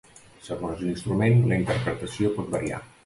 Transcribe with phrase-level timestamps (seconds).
[0.45, 2.81] Segons l'instrument la interpretació pot variar.